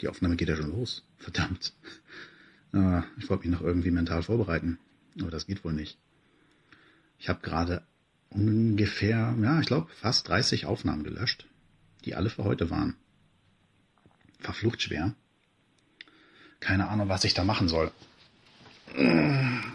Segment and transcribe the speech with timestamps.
[0.00, 1.04] Die Aufnahme geht ja schon los.
[1.18, 1.72] Verdammt.
[2.72, 4.78] Äh, ich wollte mich noch irgendwie mental vorbereiten,
[5.20, 5.98] aber das geht wohl nicht.
[7.18, 7.82] Ich habe gerade
[8.30, 11.46] ungefähr, ja, ich glaube, fast 30 Aufnahmen gelöscht,
[12.04, 12.96] die alle für heute waren.
[14.40, 15.14] Verflucht schwer.
[16.60, 17.92] Keine Ahnung, was ich da machen soll.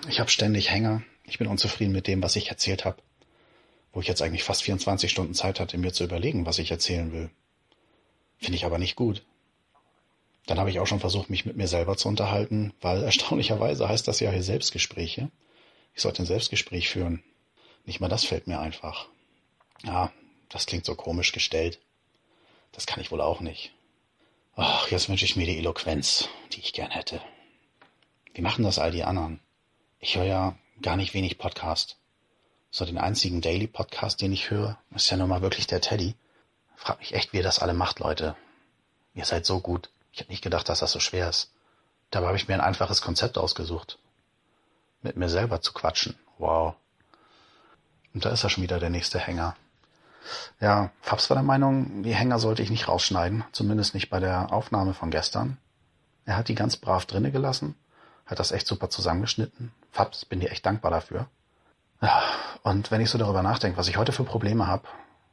[0.07, 1.01] Ich habe ständig Hänger.
[1.23, 3.01] Ich bin unzufrieden mit dem, was ich erzählt habe.
[3.91, 7.11] Wo ich jetzt eigentlich fast 24 Stunden Zeit hatte, mir zu überlegen, was ich erzählen
[7.11, 7.29] will.
[8.37, 9.23] Finde ich aber nicht gut.
[10.49, 14.07] Dann habe ich auch schon versucht, mich mit mir selber zu unterhalten, weil erstaunlicherweise heißt
[14.07, 15.29] das ja hier Selbstgespräche.
[15.93, 17.23] Ich sollte ein Selbstgespräch führen.
[17.85, 19.05] Nicht mal das fällt mir einfach.
[19.83, 20.11] Ja,
[20.49, 21.79] das klingt so komisch gestellt.
[22.71, 23.73] Das kann ich wohl auch nicht.
[24.55, 27.21] Ach, jetzt wünsche ich mir die Eloquenz, die ich gern hätte.
[28.33, 29.39] Wie machen das all die anderen?
[29.99, 31.99] Ich höre ja gar nicht wenig Podcast.
[32.71, 36.15] So den einzigen Daily Podcast, den ich höre, ist ja nun mal wirklich der Teddy.
[36.75, 38.35] Frag mich echt, wie ihr das alle macht, Leute.
[39.13, 39.91] Ihr seid so gut.
[40.11, 41.51] Ich habe nicht gedacht, dass das so schwer ist.
[42.11, 43.99] Dabei habe ich mir ein einfaches Konzept ausgesucht.
[45.01, 46.15] Mit mir selber zu quatschen.
[46.37, 46.75] Wow.
[48.13, 49.55] Und da ist er schon wieder der nächste Hänger.
[50.59, 54.51] Ja, Fabs war der Meinung, die Hänger sollte ich nicht rausschneiden, zumindest nicht bei der
[54.51, 55.57] Aufnahme von gestern.
[56.25, 57.75] Er hat die ganz brav drinne gelassen,
[58.25, 59.71] hat das echt super zusammengeschnitten.
[59.91, 61.27] Fabs, bin dir echt dankbar dafür.
[62.01, 62.21] Ja,
[62.63, 64.87] und wenn ich so darüber nachdenke, was ich heute für Probleme habe,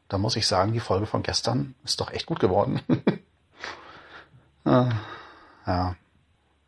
[0.08, 2.80] dann muss ich sagen, die Folge von gestern ist doch echt gut geworden.
[4.67, 4.89] ja,
[5.67, 5.97] ja.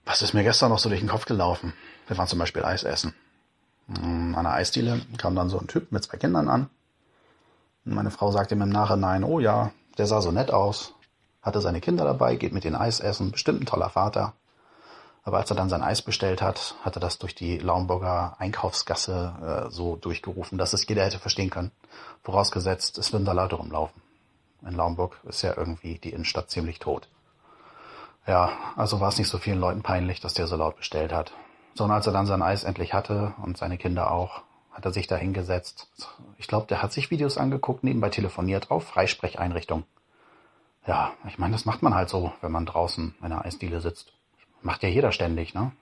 [0.04, 1.74] Was ist mir gestern noch so durch den Kopf gelaufen?
[2.06, 3.14] Wir waren zum Beispiel Eis essen.
[3.88, 6.70] An einer Eisdiele kam dann so ein Typ mit zwei Kindern an.
[7.84, 10.94] Und meine Frau sagte ihm im Nachhinein, oh ja, der sah so nett aus,
[11.42, 14.34] hatte seine Kinder dabei, geht mit den Eis essen, bestimmt ein toller Vater.
[15.24, 19.66] Aber als er dann sein Eis bestellt hat, hat er das durch die Laumburger Einkaufsgasse
[19.68, 21.70] äh, so durchgerufen, dass es jeder hätte verstehen können.
[22.22, 24.00] Vorausgesetzt, es würden da Leute rumlaufen.
[24.66, 27.08] In Laumburg ist ja irgendwie die Innenstadt ziemlich tot.
[28.28, 31.32] Ja, also war es nicht so vielen Leuten peinlich, dass der so laut bestellt hat.
[31.74, 34.92] So, und als er dann sein Eis endlich hatte und seine Kinder auch, hat er
[34.92, 35.88] sich da hingesetzt.
[36.36, 39.84] Ich glaube, der hat sich Videos angeguckt, nebenbei telefoniert auf Freisprecheinrichtung.
[40.86, 44.12] Ja, ich meine, das macht man halt so, wenn man draußen in einer Eisdiele sitzt.
[44.60, 45.72] Macht ja jeder ständig, ne?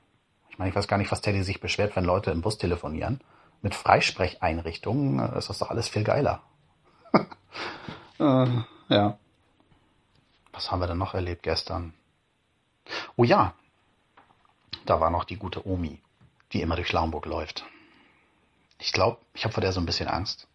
[0.49, 3.21] Ich meine, ich weiß gar nicht, was Teddy sich beschwert, wenn Leute im Bus telefonieren.
[3.61, 6.43] Mit Freisprecheinrichtungen äh, ist das doch alles viel geiler.
[8.21, 8.47] äh,
[8.89, 9.19] ja.
[10.53, 11.93] Was haben wir denn noch erlebt gestern?
[13.19, 13.55] Oh ja,
[14.85, 16.01] da war noch die gute Omi,
[16.53, 17.65] die immer durch Laumburg läuft.
[18.79, 20.47] Ich glaube, ich habe vor der so ein bisschen Angst.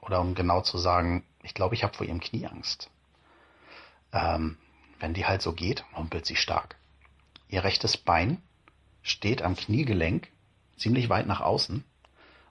[0.00, 2.90] Oder um genau zu sagen, ich glaube, ich habe vor ihrem Knie Angst.
[4.12, 4.56] Ähm,
[5.00, 6.76] wenn die halt so geht, humpelt sie stark.
[7.48, 8.42] Ihr rechtes Bein
[9.02, 10.28] steht am Kniegelenk
[10.78, 11.84] ziemlich weit nach außen.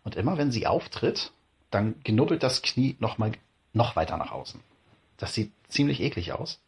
[0.04, 1.32] Und immer wenn sie auftritt,
[1.72, 3.32] dann genuddelt das Knie noch mal
[3.74, 4.62] noch weiter nach außen.
[5.18, 6.60] Das sieht ziemlich eklig aus.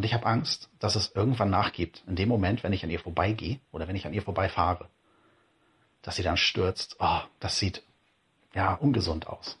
[0.00, 3.00] Und ich habe Angst, dass es irgendwann nachgibt, in dem Moment, wenn ich an ihr
[3.00, 4.88] vorbeigehe oder wenn ich an ihr vorbeifahre.
[6.00, 6.96] Dass sie dann stürzt.
[7.00, 7.82] Oh, das sieht
[8.54, 9.58] ja ungesund aus.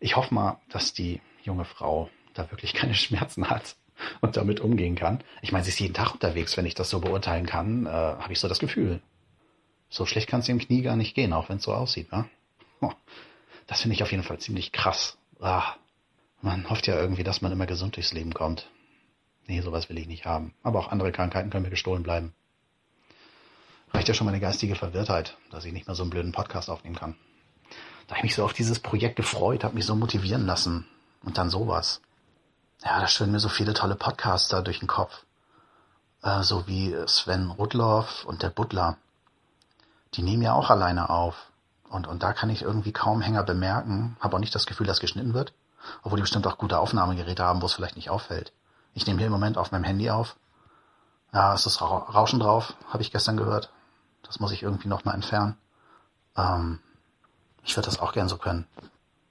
[0.00, 3.76] Ich hoffe mal, dass die junge Frau da wirklich keine Schmerzen hat
[4.20, 5.22] und damit umgehen kann.
[5.42, 8.32] Ich meine, sie ist jeden Tag unterwegs, wenn ich das so beurteilen kann, äh, habe
[8.32, 9.00] ich so das Gefühl.
[9.90, 12.28] So schlecht kann es im Knie gar nicht gehen, auch wenn es so aussieht, wa?
[12.80, 12.90] Oh,
[13.68, 15.18] das finde ich auf jeden Fall ziemlich krass.
[15.38, 15.76] Ah,
[16.40, 18.68] man hofft ja irgendwie, dass man immer gesund durchs Leben kommt.
[19.46, 20.54] Nee, sowas will ich nicht haben.
[20.62, 22.34] Aber auch andere Krankheiten können mir gestohlen bleiben.
[23.92, 26.96] Reicht ja schon meine geistige Verwirrtheit, dass ich nicht mehr so einen blöden Podcast aufnehmen
[26.96, 27.14] kann.
[28.06, 30.86] Da habe ich mich so auf dieses Projekt gefreut, habe mich so motivieren lassen.
[31.22, 32.00] Und dann sowas.
[32.84, 35.24] Ja, da schwirren mir so viele tolle Podcaster durch den Kopf.
[36.22, 38.96] Äh, so wie Sven Rudloff und der Butler.
[40.14, 41.36] Die nehmen ja auch alleine auf.
[41.88, 44.16] Und, und da kann ich irgendwie kaum Hänger bemerken.
[44.20, 45.52] Habe auch nicht das Gefühl, dass geschnitten wird.
[46.02, 48.52] Obwohl die bestimmt auch gute Aufnahmegeräte haben, wo es vielleicht nicht auffällt.
[48.94, 50.36] Ich nehme hier im Moment auf meinem Handy auf.
[51.32, 53.70] Ja, es ist Rauschen drauf, habe ich gestern gehört.
[54.22, 55.56] Das muss ich irgendwie nochmal entfernen.
[56.36, 56.80] Ähm,
[57.64, 58.66] ich würde das auch gern so können.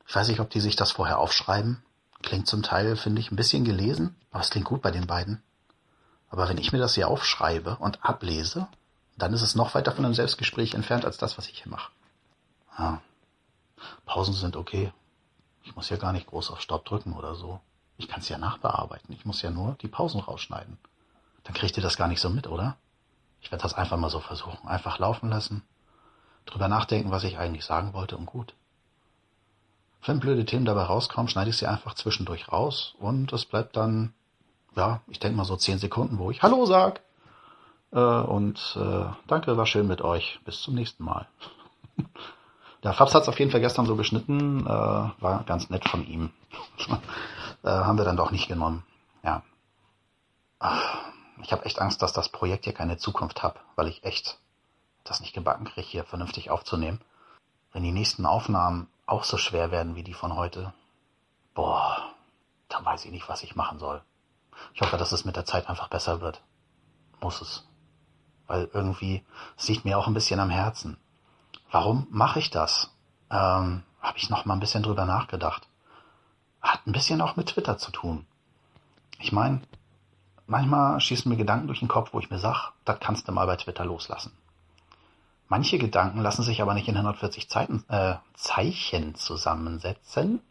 [0.08, 1.84] Ich weiß nicht, ob die sich das vorher aufschreiben.
[2.22, 5.42] Klingt zum Teil, finde ich, ein bisschen gelesen, aber es klingt gut bei den beiden.
[6.30, 8.68] Aber wenn ich mir das hier aufschreibe und ablese,
[9.18, 11.92] dann ist es noch weiter von einem Selbstgespräch entfernt als das, was ich hier mache.
[12.78, 13.02] Ja.
[14.06, 14.92] Pausen sind okay.
[15.64, 17.60] Ich muss ja gar nicht groß auf Stopp drücken oder so.
[18.02, 19.14] Ich kann es ja nachbearbeiten.
[19.14, 20.80] Ich muss ja nur die Pausen rausschneiden.
[21.44, 22.76] Dann kriegt ihr das gar nicht so mit, oder?
[23.42, 24.68] Ich werde das einfach mal so versuchen.
[24.68, 25.62] Einfach laufen lassen.
[26.48, 28.56] Drüber nachdenken, was ich eigentlich sagen wollte und gut.
[30.04, 34.14] Wenn blöde Themen dabei rauskommen, schneide ich sie einfach zwischendurch raus und es bleibt dann,
[34.76, 37.02] ja, ich denke mal so zehn Sekunden, wo ich Hallo sag.
[37.92, 40.40] Äh, und äh, danke, war schön mit euch.
[40.44, 41.28] Bis zum nächsten Mal.
[42.84, 46.04] Der Fabs hat es auf jeden Fall gestern so geschnitten, äh, war ganz nett von
[46.08, 46.32] ihm.
[47.64, 48.84] äh, haben wir dann doch nicht genommen.
[49.24, 49.44] Ja.
[50.60, 51.00] Ach,
[51.42, 54.40] ich habe echt Angst, dass das Projekt hier keine Zukunft hat, weil ich echt
[55.04, 57.02] das nicht gebacken kriege, hier vernünftig aufzunehmen.
[57.74, 60.74] Wenn die nächsten Aufnahmen auch so schwer werden wie die von heute,
[61.54, 62.14] boah,
[62.70, 64.02] dann weiß ich nicht, was ich machen soll.
[64.74, 66.42] Ich hoffe, dass es mit der Zeit einfach besser wird.
[67.22, 67.68] Muss es.
[68.48, 69.26] Weil irgendwie,
[69.58, 70.98] es liegt mir auch ein bisschen am Herzen.
[71.72, 72.92] Warum mache ich das?
[73.30, 75.68] Ähm, Habe ich noch mal ein bisschen drüber nachgedacht.
[76.62, 78.26] Hat ein bisschen auch mit Twitter zu tun.
[79.20, 79.62] Ich meine,
[80.46, 83.48] manchmal schießen mir Gedanken durch den Kopf, wo ich mir sag, das kannst du mal
[83.48, 84.32] bei Twitter loslassen.
[85.48, 90.42] Manche Gedanken lassen sich aber nicht in 140 Zeiten, äh, Zeichen zusammensetzen.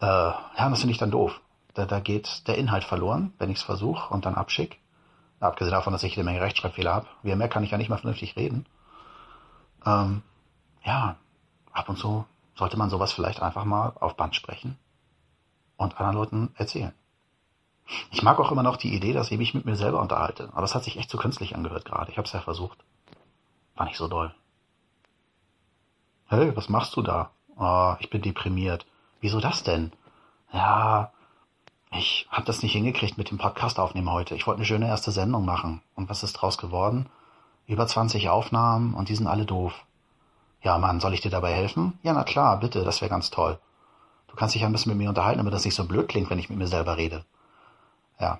[0.00, 1.40] Äh, ja, das finde ich dann doof.
[1.74, 4.80] Da, da geht der Inhalt verloren, wenn ich es versuche und dann abschick.
[5.40, 7.06] Abgesehen davon, dass ich eine Menge Rechtschreibfehler habe.
[7.22, 8.66] Wie merkt, kann ich ja nicht mal vernünftig reden.
[9.84, 10.22] Ähm,
[10.84, 11.16] ja,
[11.72, 12.24] ab und zu
[12.54, 14.78] sollte man sowas vielleicht einfach mal auf Band sprechen
[15.76, 16.92] und anderen Leuten erzählen.
[18.10, 20.50] Ich mag auch immer noch die Idee, dass ich mich mit mir selber unterhalte.
[20.52, 22.10] Aber es hat sich echt zu künstlich angehört gerade.
[22.10, 22.78] Ich habe es ja versucht.
[23.76, 24.34] War nicht so doll.
[26.26, 27.30] Hey, was machst du da?
[27.56, 28.86] Oh, ich bin deprimiert.
[29.20, 29.92] Wieso das denn?
[30.52, 31.12] Ja,
[31.92, 34.34] ich habe das nicht hingekriegt mit dem Podcast aufnehmen heute.
[34.34, 35.82] Ich wollte eine schöne erste Sendung machen.
[35.94, 37.08] Und was ist draus geworden?
[37.66, 39.72] Über 20 Aufnahmen und die sind alle doof.
[40.62, 41.98] Ja, Mann, soll ich dir dabei helfen?
[42.02, 43.58] Ja, na klar, bitte, das wäre ganz toll.
[44.36, 46.38] Du kannst dich ein bisschen mit mir unterhalten, damit das nicht so blöd klingt, wenn
[46.38, 47.24] ich mit mir selber rede.
[48.20, 48.38] Ja.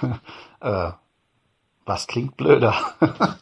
[0.60, 0.92] äh,
[1.84, 2.74] was klingt blöder?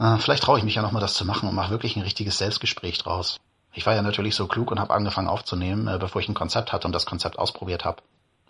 [0.00, 2.38] Äh, vielleicht traue ich mich ja nochmal, das zu machen und mache wirklich ein richtiges
[2.38, 3.40] Selbstgespräch draus.
[3.72, 6.72] Ich war ja natürlich so klug und habe angefangen aufzunehmen, äh, bevor ich ein Konzept
[6.72, 8.00] hatte und das Konzept ausprobiert habe.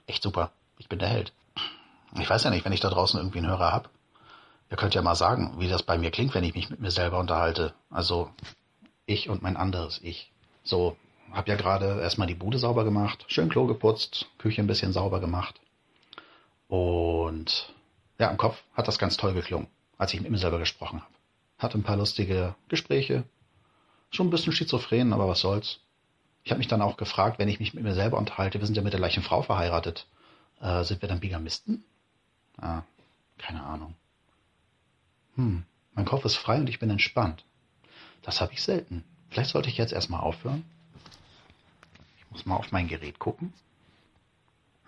[0.07, 0.51] Echt super.
[0.77, 1.33] Ich bin der Held.
[2.21, 3.89] Ich weiß ja nicht, wenn ich da draußen irgendwie einen Hörer hab.
[4.71, 6.91] Ihr könnt ja mal sagen, wie das bei mir klingt, wenn ich mich mit mir
[6.91, 7.73] selber unterhalte.
[7.89, 8.29] Also
[9.07, 10.31] ich und mein anderes Ich.
[10.65, 10.99] So,
[11.33, 15.21] hab ja gerade erstmal die Bude sauber gemacht, schön Klo geputzt, Küche ein bisschen sauber
[15.21, 15.61] gemacht.
[16.69, 17.73] Und
[18.19, 21.19] ja, im Kopf hat das ganz toll geklungen, als ich mit mir selber gesprochen habe
[21.59, 23.25] hatte ein paar lustige Gespräche.
[24.11, 25.81] Schon ein bisschen schizophren, aber was soll's.
[26.45, 28.77] Ich habe mich dann auch gefragt, wenn ich mich mit mir selber unterhalte, wir sind
[28.77, 30.07] ja mit der gleichen Frau verheiratet,
[30.61, 31.85] äh, sind wir dann Bigamisten?
[32.57, 32.83] Ah,
[33.37, 33.95] keine Ahnung.
[35.35, 35.65] Hm,
[35.95, 37.45] mein Kopf ist frei und ich bin entspannt.
[38.23, 39.05] Das habe ich selten.
[39.29, 40.65] Vielleicht sollte ich jetzt erstmal aufhören.
[42.29, 43.53] Ich muss mal auf mein Gerät gucken.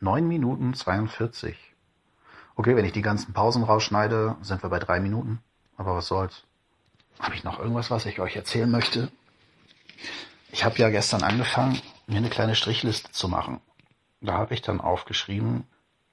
[0.00, 1.56] Neun Minuten 42.
[2.56, 5.40] Okay, wenn ich die ganzen Pausen rausschneide, sind wir bei drei Minuten.
[5.76, 6.44] Aber was soll's.
[7.18, 9.10] Habe ich noch irgendwas, was ich euch erzählen möchte?
[10.52, 13.60] Ich habe ja gestern angefangen, mir eine kleine Strichliste zu machen.
[14.20, 15.64] Da habe ich dann aufgeschrieben,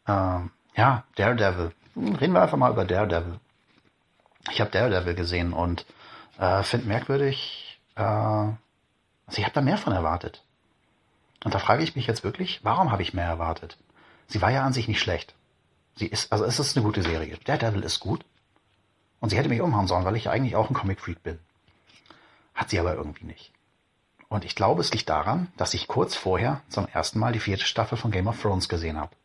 [0.06, 0.40] äh,
[0.76, 1.74] ja, Daredevil.
[1.96, 3.40] Reden wir einfach mal über Daredevil.
[4.52, 5.86] Ich habe Daredevil gesehen und
[6.38, 8.58] äh, finde merkwürdig, äh, also
[9.36, 10.44] ich habe da mehr von erwartet.
[11.44, 13.78] Und da frage ich mich jetzt wirklich, warum habe ich mehr erwartet?
[14.28, 15.34] Sie war ja an sich nicht schlecht.
[15.96, 17.38] Sie ist, also es ist eine gute Serie.
[17.46, 18.26] Daredevil ist gut.
[19.20, 21.40] Und sie hätte mich umhauen sollen, weil ich eigentlich auch ein Comic-Freak bin.
[22.54, 23.52] Hat sie aber irgendwie nicht.
[24.30, 27.66] Und ich glaube, es liegt daran, dass ich kurz vorher zum ersten Mal die vierte
[27.66, 29.16] Staffel von Game of Thrones gesehen habe.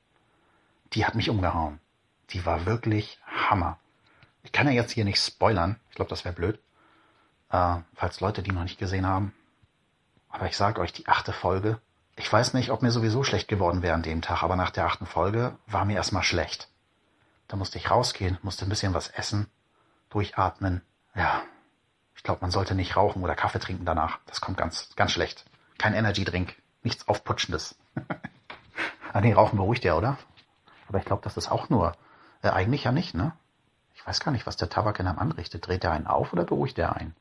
[0.93, 1.81] Die hat mich umgehauen.
[2.31, 3.79] Die war wirklich Hammer.
[4.45, 5.79] Ich kann ja jetzt hier nicht spoilern.
[5.91, 6.61] Ich glaube, das wäre blöd.
[7.51, 9.35] Äh, falls Leute die noch nicht gesehen haben.
[10.29, 11.81] Aber ich sage euch, die achte Folge.
[12.17, 14.87] Ich weiß nicht, ob mir sowieso schlecht geworden wäre an dem Tag, aber nach der
[14.87, 16.69] achten Folge war mir erstmal schlecht.
[17.49, 19.49] Da musste ich rausgehen, musste ein bisschen was essen
[20.11, 20.83] durchatmen.
[21.15, 21.43] Ja,
[22.15, 24.19] ich glaube, man sollte nicht rauchen oder Kaffee trinken danach.
[24.27, 25.45] Das kommt ganz, ganz schlecht.
[25.79, 27.77] Kein Energy-Drink, nichts Aufputschendes.
[29.13, 30.19] ah nee, Rauchen beruhigt ja, oder?
[30.89, 31.97] Aber ich glaube, das ist auch nur,
[32.43, 33.33] äh, eigentlich ja nicht, ne?
[33.95, 35.67] Ich weiß gar nicht, was der Tabak in einem anrichtet.
[35.67, 37.15] Dreht er einen auf oder beruhigt er einen?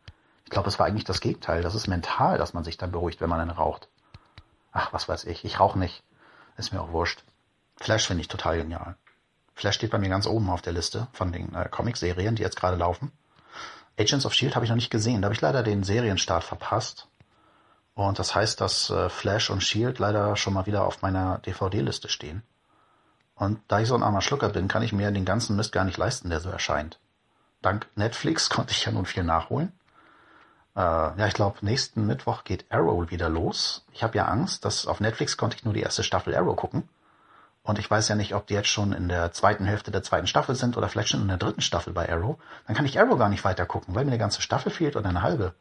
[0.46, 1.62] Ich glaube, es war eigentlich das Gegenteil.
[1.62, 3.88] Das ist mental, dass man sich dann beruhigt, wenn man einen raucht.
[4.72, 5.46] Ach, was weiß ich.
[5.46, 6.04] Ich rauche nicht.
[6.58, 7.24] Ist mir auch wurscht.
[7.78, 8.96] Flash finde ich total genial.
[9.56, 12.58] Flash steht bei mir ganz oben auf der Liste von den äh, Comic-Serien, die jetzt
[12.58, 13.12] gerade laufen.
[14.00, 15.22] Agents of Shield habe ich noch nicht gesehen.
[15.22, 17.08] Da habe ich leider den Serienstart verpasst.
[17.94, 22.10] Und das heißt, dass äh, Flash und Shield leider schon mal wieder auf meiner DVD-Liste
[22.10, 22.44] stehen.
[23.36, 25.84] Und da ich so ein armer Schlucker bin, kann ich mir den ganzen Mist gar
[25.84, 27.00] nicht leisten, der so erscheint.
[27.62, 29.72] Dank Netflix konnte ich ja nun viel nachholen.
[30.76, 33.86] Äh, ja, ich glaube, nächsten Mittwoch geht Arrow wieder los.
[33.92, 36.88] Ich habe ja Angst, dass auf Netflix konnte ich nur die erste Staffel Arrow gucken.
[37.64, 40.28] Und ich weiß ja nicht, ob die jetzt schon in der zweiten Hälfte der zweiten
[40.28, 42.38] Staffel sind oder vielleicht schon in der dritten Staffel bei Arrow.
[42.66, 45.10] Dann kann ich Arrow gar nicht weiter gucken, weil mir eine ganze Staffel fehlt oder
[45.10, 45.54] eine halbe.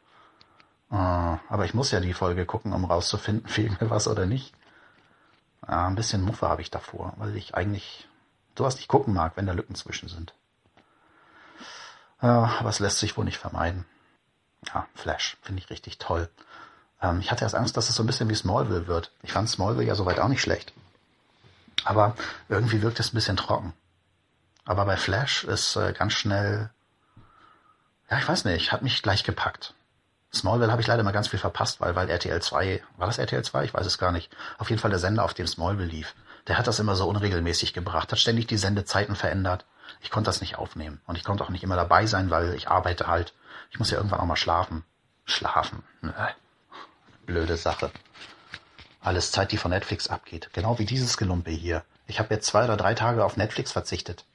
[0.91, 4.53] Äh, aber ich muss ja die Folge gucken, um rauszufinden, fehlt mir was oder nicht.
[5.67, 8.07] Äh, ein bisschen Muffe habe ich davor, weil ich eigentlich
[8.57, 10.33] sowas nicht gucken mag, wenn da Lücken zwischen sind.
[12.21, 13.85] Äh, aber es lässt sich wohl nicht vermeiden.
[14.73, 16.29] Ja, Flash finde ich richtig toll.
[17.01, 19.11] Ähm, ich hatte erst Angst, dass es so ein bisschen wie Smallville wird.
[19.23, 20.73] Ich fand Smallville ja soweit auch nicht schlecht.
[21.83, 22.15] Aber
[22.47, 23.73] irgendwie wirkt es ein bisschen trocken.
[24.65, 26.69] Aber bei Flash ist äh, ganz schnell,
[28.09, 29.73] ja, ich weiß nicht, hat mich gleich gepackt.
[30.33, 33.43] Smallville habe ich leider mal ganz viel verpasst, weil, weil RTL 2, war das RTL
[33.43, 33.65] 2?
[33.65, 34.31] Ich weiß es gar nicht.
[34.59, 36.15] Auf jeden Fall der Sender, auf dem Smallville lief.
[36.47, 39.65] Der hat das immer so unregelmäßig gebracht, hat ständig die Sendezeiten verändert.
[39.99, 41.01] Ich konnte das nicht aufnehmen.
[41.05, 43.33] Und ich konnte auch nicht immer dabei sein, weil ich arbeite halt.
[43.71, 44.83] Ich muss ja irgendwann auch mal schlafen.
[45.25, 45.83] Schlafen.
[47.25, 47.91] Blöde Sache.
[48.99, 50.49] Alles Zeit, die von Netflix abgeht.
[50.53, 51.83] Genau wie dieses Gelumpe hier.
[52.07, 54.25] Ich habe jetzt zwei oder drei Tage auf Netflix verzichtet.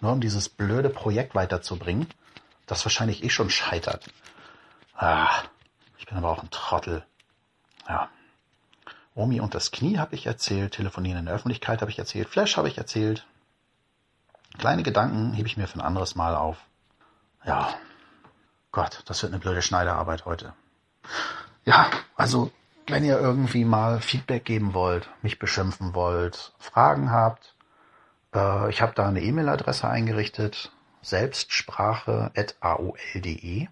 [0.00, 2.08] Nur um dieses blöde Projekt weiterzubringen,
[2.66, 4.08] das wahrscheinlich eh schon scheitert.
[4.96, 5.42] Ah,
[5.98, 7.04] ich bin aber auch ein Trottel.
[7.88, 8.08] Ja.
[9.14, 12.56] Omi und das Knie habe ich erzählt, Telefonieren in der Öffentlichkeit habe ich erzählt, Flash
[12.56, 13.26] habe ich erzählt.
[14.58, 16.58] Kleine Gedanken hebe ich mir für ein anderes Mal auf.
[17.44, 17.74] Ja.
[18.72, 20.54] Gott, das wird eine blöde Schneiderarbeit heute.
[21.64, 22.50] Ja, also
[22.86, 27.54] wenn ihr irgendwie mal Feedback geben wollt, mich beschimpfen wollt, Fragen habt,
[28.34, 33.68] äh, ich habe da eine E-Mail-Adresse eingerichtet, selbstsprache.aol.de.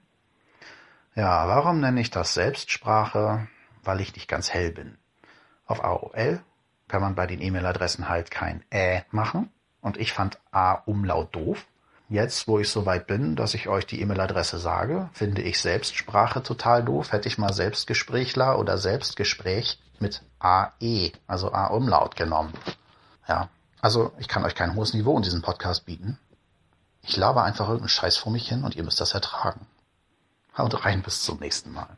[1.14, 3.49] Ja, warum nenne ich das Selbstsprache?
[3.83, 4.99] Weil ich nicht ganz hell bin.
[5.66, 6.42] Auf AOL
[6.88, 9.50] kann man bei den E-Mail-Adressen halt kein Ä machen.
[9.80, 11.66] Und ich fand A-Umlaut doof.
[12.10, 16.42] Jetzt, wo ich so weit bin, dass ich euch die E-Mail-Adresse sage, finde ich Selbstsprache
[16.42, 17.12] total doof.
[17.12, 22.52] Hätte ich mal Selbstgesprächler oder Selbstgespräch mit AE, also A-Umlaut genommen.
[23.28, 23.48] Ja,
[23.80, 26.18] also ich kann euch kein hohes Niveau in diesem Podcast bieten.
[27.02, 29.68] Ich laber einfach irgendeinen Scheiß vor mich hin und ihr müsst das ertragen.
[30.58, 31.96] Haut rein bis zum nächsten Mal.